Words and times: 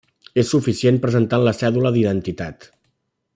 És 0.43 0.47
suficient 0.53 0.97
presentant 1.03 1.45
la 1.49 1.53
cèdula 1.59 1.93
d'identitat. 1.99 2.67